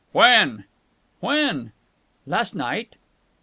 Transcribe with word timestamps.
"When?" 0.13 0.63
"When?" 1.19 1.73
"Last 2.25 2.55
night." 2.55 2.95